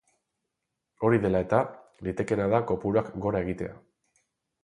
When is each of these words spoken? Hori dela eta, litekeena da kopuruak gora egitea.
Hori 1.09 1.19
dela 1.25 1.41
eta, 1.45 1.59
litekeena 2.07 2.49
da 2.55 2.61
kopuruak 2.71 3.11
gora 3.27 3.43
egitea. 3.47 3.77